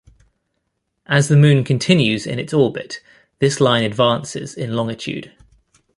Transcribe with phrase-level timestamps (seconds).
[1.05, 3.01] As the Moon continues in its orbit,
[3.37, 5.31] this line advances in longitude.